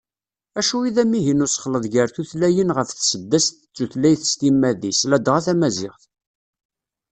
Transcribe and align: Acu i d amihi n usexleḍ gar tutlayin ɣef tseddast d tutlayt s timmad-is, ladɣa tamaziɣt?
Acu 0.59 0.77
i 0.87 0.91
d 0.95 0.97
amihi 1.03 1.33
n 1.33 1.45
usexleḍ 1.45 1.83
gar 1.93 2.09
tutlayin 2.15 2.73
ɣef 2.77 2.89
tseddast 2.91 3.55
d 3.67 3.71
tutlayt 3.75 4.21
s 4.31 4.33
timmad-is, 4.39 4.99
ladɣa 5.09 5.39
tamaziɣt? 5.45 6.03